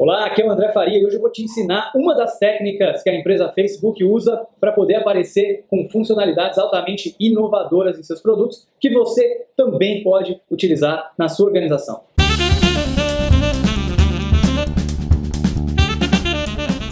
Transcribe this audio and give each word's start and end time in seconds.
Olá, 0.00 0.26
aqui 0.26 0.40
é 0.40 0.46
o 0.46 0.50
André 0.52 0.70
Faria 0.70 0.96
e 0.96 1.04
hoje 1.04 1.16
eu 1.16 1.20
vou 1.20 1.28
te 1.28 1.42
ensinar 1.42 1.90
uma 1.92 2.14
das 2.14 2.38
técnicas 2.38 3.02
que 3.02 3.10
a 3.10 3.14
empresa 3.16 3.50
Facebook 3.52 4.04
usa 4.04 4.46
para 4.60 4.70
poder 4.70 4.94
aparecer 4.94 5.64
com 5.68 5.88
funcionalidades 5.88 6.56
altamente 6.56 7.16
inovadoras 7.18 7.98
em 7.98 8.04
seus 8.04 8.20
produtos 8.20 8.68
que 8.78 8.90
você 8.90 9.46
também 9.56 10.04
pode 10.04 10.40
utilizar 10.48 11.12
na 11.18 11.28
sua 11.28 11.46
organização. 11.46 12.02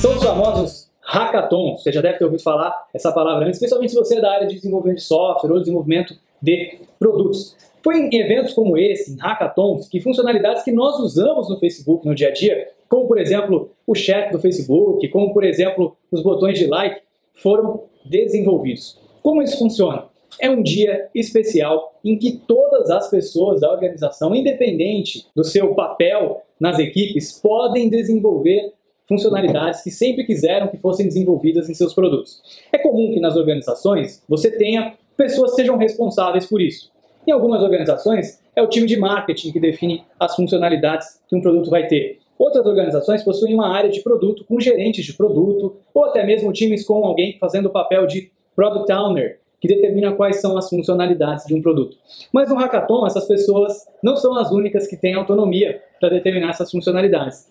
São 0.01 0.17
os 0.17 0.25
famosos 0.25 0.91
hackathons. 1.01 1.85
Você 1.85 1.93
já 1.93 2.01
deve 2.01 2.19
ter 2.19 2.25
ouvido 2.25 2.43
falar 2.43 2.89
essa 2.93 3.13
palavra 3.13 3.49
especialmente 3.49 3.93
se 3.93 3.97
você 3.97 4.19
é 4.19 4.21
da 4.21 4.33
área 4.33 4.49
de 4.49 4.57
desenvolvimento 4.57 4.97
de 4.97 5.05
software 5.05 5.53
ou 5.53 5.61
desenvolvimento 5.61 6.13
de 6.43 6.81
produtos. 6.99 7.57
Foi 7.85 7.99
em 7.99 8.13
eventos 8.17 8.53
como 8.53 8.77
esse, 8.77 9.13
em 9.13 9.17
hackathons, 9.19 9.89
que 9.89 10.01
funcionalidades 10.01 10.65
que 10.65 10.73
nós 10.73 10.99
usamos 10.99 11.49
no 11.49 11.57
Facebook 11.57 12.05
no 12.05 12.13
dia 12.13 12.31
a 12.31 12.33
dia 12.33 12.75
como 12.89 13.07
por 13.07 13.19
exemplo 13.19 13.71
o 13.87 13.95
chat 13.95 14.31
do 14.31 14.39
Facebook, 14.39 15.07
como 15.09 15.33
por 15.33 15.45
exemplo 15.45 15.97
os 16.11 16.23
botões 16.23 16.59
de 16.59 16.67
like, 16.67 17.01
foram 17.35 17.85
desenvolvidos. 18.05 18.99
Como 19.23 19.43
isso 19.43 19.59
funciona? 19.59 20.07
É 20.41 20.51
um 20.51 20.63
dia 20.63 21.09
especial 21.15 21.95
em 22.05 22.19
que 22.19 22.41
todas 22.47 22.91
as 22.91 23.09
pessoas 23.09 23.61
da 23.61 23.73
organização, 23.73 24.35
independente 24.35 25.27
do 25.35 25.45
seu 25.45 25.75
papel 25.75 26.43
nas 26.61 26.79
equipes, 26.79 27.33
podem 27.41 27.89
desenvolver 27.89 28.73
funcionalidades 29.09 29.83
que 29.83 29.91
sempre 29.91 30.25
quiseram 30.25 30.69
que 30.69 30.77
fossem 30.79 31.07
desenvolvidas 31.07 31.71
em 31.71 31.75
seus 31.75 31.95
produtos. 31.95 32.43
É 32.73 32.79
comum 32.79 33.13
que 33.13 33.21
nas 33.21 33.37
organizações 33.37 34.23
você 34.29 34.51
tenha 34.51 34.95
pessoas 35.17 35.53
que 35.53 35.57
sejam 35.57 35.77
responsáveis 35.77 36.47
por 36.47 36.61
isso. 36.61 36.91
Em 37.27 37.33
algumas 37.33 37.63
organizações, 37.63 38.41
é 38.55 38.63
o 38.63 38.69
time 38.69 38.87
de 38.87 38.97
marketing 38.97 39.53
que 39.53 39.61
define 39.61 40.05
as 40.19 40.35
funcionalidades 40.37 41.21
que 41.29 41.35
um 41.35 41.41
produto 41.41 41.71
vai 41.71 41.87
ter. 41.87 42.19
Outras 42.39 42.67
organizações 42.67 43.23
possuem 43.23 43.55
uma 43.55 43.69
área 43.69 43.91
de 43.91 44.01
produto 44.01 44.45
com 44.45 44.61
gerentes 44.61 45.05
de 45.05 45.15
produto, 45.15 45.77
ou 45.95 46.05
até 46.05 46.25
mesmo 46.25 46.53
times 46.53 46.85
com 46.85 47.05
alguém 47.05 47.39
fazendo 47.39 47.67
o 47.67 47.71
papel 47.71 48.07
de 48.07 48.31
Product 48.55 48.93
Owner, 48.93 49.41
que 49.61 49.69
determina 49.69 50.13
quais 50.13 50.41
são 50.41 50.57
as 50.57 50.69
funcionalidades 50.69 51.47
de 51.47 51.55
um 51.55 51.63
produto. 51.63 51.97
Mas 52.33 52.49
no 52.49 52.57
Hackathon, 52.57 53.07
essas 53.07 53.27
pessoas 53.27 53.87
não 54.03 54.17
são 54.17 54.37
as 54.37 54.51
únicas 54.51 54.87
que 54.87 54.97
têm 54.97 55.15
autonomia 55.15 55.83
para 55.99 56.11
determinar 56.11 56.51
essas 56.51 56.71
funcionalidades. 56.71 57.51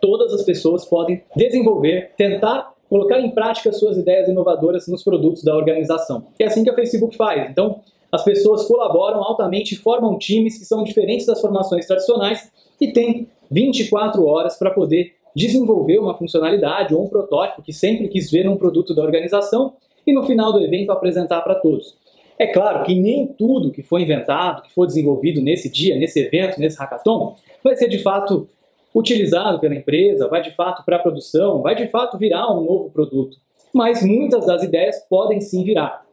Todas 0.00 0.32
as 0.32 0.42
pessoas 0.42 0.84
podem 0.84 1.22
desenvolver, 1.36 2.12
tentar 2.16 2.72
colocar 2.88 3.20
em 3.20 3.30
prática 3.30 3.72
suas 3.72 3.96
ideias 3.96 4.28
inovadoras 4.28 4.88
nos 4.88 5.04
produtos 5.04 5.44
da 5.44 5.54
organização. 5.54 6.26
É 6.38 6.46
assim 6.46 6.64
que 6.64 6.70
a 6.70 6.74
Facebook 6.74 7.16
faz. 7.16 7.48
Então, 7.48 7.80
as 8.12 8.24
pessoas 8.24 8.64
colaboram 8.66 9.22
altamente, 9.22 9.76
formam 9.76 10.18
times 10.18 10.58
que 10.58 10.64
são 10.64 10.82
diferentes 10.82 11.26
das 11.26 11.40
formações 11.40 11.86
tradicionais 11.86 12.50
e 12.80 12.92
têm 12.92 13.28
24 13.50 14.24
horas 14.26 14.56
para 14.58 14.70
poder 14.70 15.14
desenvolver 15.34 15.98
uma 15.98 16.16
funcionalidade 16.16 16.94
ou 16.94 17.04
um 17.04 17.08
protótipo 17.08 17.62
que 17.62 17.72
sempre 17.72 18.08
quis 18.08 18.30
ver 18.30 18.44
num 18.44 18.56
produto 18.56 18.94
da 18.94 19.02
organização 19.02 19.74
e 20.06 20.12
no 20.12 20.24
final 20.24 20.52
do 20.52 20.60
evento 20.60 20.90
apresentar 20.90 21.40
para 21.42 21.54
todos. 21.54 21.96
É 22.38 22.46
claro 22.46 22.84
que 22.84 22.94
nem 22.94 23.26
tudo 23.26 23.70
que 23.70 23.82
foi 23.82 24.02
inventado, 24.02 24.62
que 24.62 24.72
foi 24.72 24.86
desenvolvido 24.86 25.40
nesse 25.40 25.68
dia, 25.70 25.96
nesse 25.96 26.20
evento, 26.20 26.58
nesse 26.58 26.78
hackathon, 26.78 27.36
vai 27.62 27.76
ser 27.76 27.88
de 27.88 27.98
fato 27.98 28.48
utilizado 28.94 29.60
pela 29.60 29.74
empresa, 29.74 30.26
vai 30.26 30.42
de 30.42 30.50
fato 30.54 30.84
para 30.84 30.96
a 30.96 31.00
produção, 31.00 31.62
vai 31.62 31.74
de 31.74 31.86
fato 31.88 32.18
virar 32.18 32.50
um 32.50 32.64
novo 32.64 32.90
produto. 32.90 33.36
Mas 33.72 34.02
muitas 34.02 34.46
das 34.46 34.62
ideias 34.62 35.04
podem 35.08 35.40
sim 35.40 35.62
virar. 35.62 36.04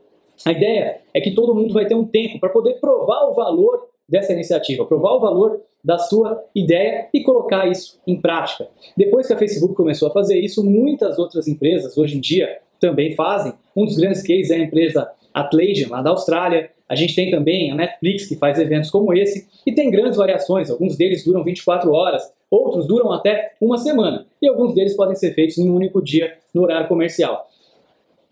A 0.45 0.51
ideia 0.51 1.01
é 1.13 1.21
que 1.21 1.31
todo 1.31 1.55
mundo 1.55 1.73
vai 1.73 1.85
ter 1.85 1.95
um 1.95 2.05
tempo 2.05 2.39
para 2.39 2.49
poder 2.49 2.75
provar 2.79 3.29
o 3.29 3.33
valor 3.33 3.87
dessa 4.07 4.33
iniciativa, 4.33 4.85
provar 4.85 5.13
o 5.13 5.19
valor 5.19 5.61
da 5.83 5.97
sua 5.97 6.43
ideia 6.55 7.07
e 7.13 7.23
colocar 7.23 7.67
isso 7.67 7.99
em 8.05 8.19
prática. 8.19 8.67
Depois 8.95 9.27
que 9.27 9.33
a 9.33 9.37
Facebook 9.37 9.73
começou 9.73 10.09
a 10.09 10.11
fazer 10.11 10.39
isso, 10.39 10.63
muitas 10.63 11.17
outras 11.19 11.47
empresas 11.47 11.97
hoje 11.97 12.17
em 12.17 12.21
dia 12.21 12.59
também 12.79 13.15
fazem. 13.15 13.53
Um 13.75 13.85
dos 13.85 13.97
grandes 13.97 14.21
cases 14.21 14.51
é 14.51 14.55
a 14.55 14.59
empresa 14.59 15.09
Atlassian, 15.33 15.89
lá 15.89 16.01
da 16.01 16.09
Austrália. 16.09 16.69
A 16.89 16.95
gente 16.95 17.15
tem 17.15 17.29
também 17.29 17.71
a 17.71 17.75
Netflix, 17.75 18.25
que 18.25 18.35
faz 18.35 18.57
eventos 18.59 18.89
como 18.89 19.13
esse, 19.13 19.47
e 19.65 19.73
tem 19.73 19.91
grandes 19.91 20.17
variações. 20.17 20.69
Alguns 20.69 20.95
deles 20.95 21.23
duram 21.25 21.43
24 21.43 21.91
horas, 21.91 22.23
outros 22.49 22.87
duram 22.87 23.11
até 23.11 23.53
uma 23.59 23.77
semana, 23.77 24.25
e 24.41 24.47
alguns 24.47 24.73
deles 24.73 24.95
podem 24.95 25.15
ser 25.15 25.33
feitos 25.33 25.57
em 25.57 25.69
um 25.69 25.75
único 25.75 26.01
dia 26.01 26.37
no 26.53 26.63
horário 26.63 26.87
comercial. 26.87 27.47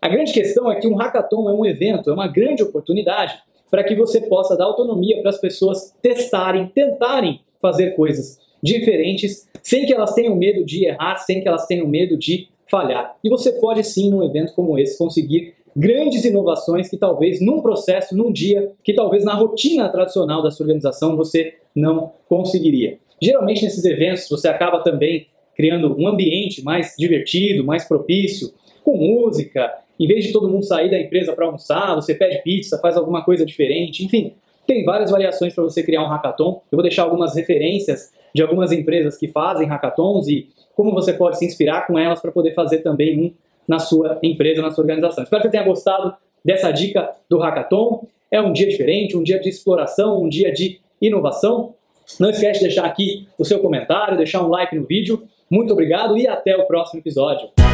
A 0.06 0.08
grande 0.08 0.32
questão 0.32 0.70
é 0.70 0.78
que 0.78 0.86
um 0.86 0.94
hackathon 0.94 1.50
é 1.50 1.52
um 1.52 1.66
evento, 1.66 2.08
é 2.10 2.12
uma 2.12 2.28
grande 2.28 2.62
oportunidade 2.62 3.34
para 3.68 3.82
que 3.82 3.96
você 3.96 4.20
possa 4.20 4.56
dar 4.56 4.66
autonomia 4.66 5.20
para 5.20 5.30
as 5.30 5.40
pessoas 5.40 5.92
testarem, 6.00 6.68
tentarem 6.68 7.40
fazer 7.60 7.96
coisas 7.96 8.38
diferentes, 8.62 9.48
sem 9.64 9.84
que 9.84 9.92
elas 9.92 10.14
tenham 10.14 10.36
medo 10.36 10.64
de 10.64 10.84
errar, 10.86 11.16
sem 11.16 11.40
que 11.40 11.48
elas 11.48 11.66
tenham 11.66 11.88
medo 11.88 12.16
de 12.16 12.46
falhar. 12.70 13.16
E 13.24 13.28
você 13.28 13.50
pode 13.50 13.82
sim, 13.82 14.08
num 14.08 14.22
evento 14.22 14.54
como 14.54 14.78
esse, 14.78 14.96
conseguir 14.96 15.54
grandes 15.74 16.24
inovações 16.24 16.88
que 16.88 16.96
talvez 16.96 17.40
num 17.40 17.60
processo, 17.60 18.16
num 18.16 18.30
dia, 18.30 18.70
que 18.84 18.94
talvez 18.94 19.24
na 19.24 19.34
rotina 19.34 19.88
tradicional 19.88 20.40
da 20.40 20.52
sua 20.52 20.66
organização 20.66 21.16
você 21.16 21.54
não 21.74 22.12
conseguiria. 22.28 23.00
Geralmente 23.20 23.64
nesses 23.64 23.84
eventos 23.84 24.28
você 24.28 24.46
acaba 24.46 24.84
também 24.84 25.26
criando 25.56 25.96
um 25.98 26.06
ambiente 26.06 26.62
mais 26.62 26.94
divertido, 26.96 27.64
mais 27.64 27.84
propício, 27.84 28.52
com 28.84 28.96
música, 28.96 29.84
em 29.98 30.06
vez 30.06 30.24
de 30.24 30.32
todo 30.32 30.48
mundo 30.48 30.64
sair 30.64 30.90
da 30.90 30.98
empresa 30.98 31.32
para 31.32 31.46
almoçar, 31.46 31.94
você 31.94 32.14
pede 32.14 32.42
pizza, 32.42 32.78
faz 32.78 32.96
alguma 32.96 33.24
coisa 33.24 33.44
diferente, 33.44 34.04
enfim. 34.04 34.34
Tem 34.66 34.84
várias 34.84 35.10
variações 35.10 35.54
para 35.54 35.64
você 35.64 35.82
criar 35.82 36.02
um 36.02 36.08
hackathon. 36.08 36.60
Eu 36.70 36.76
vou 36.76 36.82
deixar 36.82 37.04
algumas 37.04 37.34
referências 37.36 38.12
de 38.34 38.42
algumas 38.42 38.72
empresas 38.72 39.16
que 39.16 39.28
fazem 39.28 39.66
hackathons 39.66 40.28
e 40.28 40.48
como 40.74 40.92
você 40.92 41.12
pode 41.12 41.38
se 41.38 41.46
inspirar 41.46 41.86
com 41.86 41.98
elas 41.98 42.20
para 42.20 42.32
poder 42.32 42.52
fazer 42.52 42.78
também 42.78 43.18
um 43.18 43.32
na 43.66 43.78
sua 43.78 44.18
empresa, 44.22 44.62
na 44.62 44.70
sua 44.70 44.82
organização. 44.82 45.24
Espero 45.24 45.42
que 45.42 45.48
você 45.48 45.52
tenha 45.52 45.64
gostado 45.64 46.14
dessa 46.44 46.70
dica 46.70 47.10
do 47.28 47.38
hackathon. 47.38 48.06
É 48.30 48.40
um 48.40 48.52
dia 48.52 48.68
diferente, 48.68 49.16
um 49.16 49.22
dia 49.22 49.40
de 49.40 49.48
exploração, 49.48 50.22
um 50.22 50.28
dia 50.28 50.52
de 50.52 50.80
inovação. 51.00 51.74
Não 52.20 52.30
esquece 52.30 52.60
de 52.60 52.66
deixar 52.66 52.84
aqui 52.84 53.26
o 53.38 53.44
seu 53.44 53.58
comentário, 53.60 54.16
deixar 54.16 54.44
um 54.44 54.48
like 54.48 54.74
no 54.76 54.84
vídeo. 54.84 55.22
Muito 55.50 55.72
obrigado 55.72 56.16
e 56.16 56.26
até 56.26 56.56
o 56.56 56.66
próximo 56.66 57.00
episódio. 57.00 57.65